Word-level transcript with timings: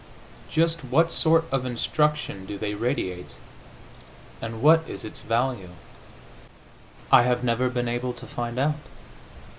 Just 0.49 0.83
what 0.83 1.11
sort 1.11 1.45
of 1.51 1.63
instruction 1.63 2.47
do 2.47 2.57
they 2.57 2.73
radiate, 2.73 3.35
and 4.41 4.63
what 4.63 4.81
is 4.89 5.05
its 5.05 5.21
value? 5.21 5.69
I 7.11 7.21
have 7.21 7.43
never 7.43 7.69
been 7.69 7.87
able 7.87 8.13
to 8.13 8.25
find 8.25 8.57
out. 8.57 8.77